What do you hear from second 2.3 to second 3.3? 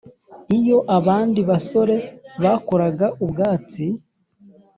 bakoraga